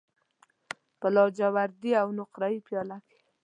[0.99, 3.19] په لاجوردی او نقره یې پیاله کې